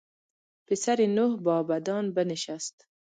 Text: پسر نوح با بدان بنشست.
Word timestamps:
پسر 0.67 0.97
نوح 1.15 1.33
با 1.45 1.57
بدان 1.69 2.05
بنشست. 2.15 2.77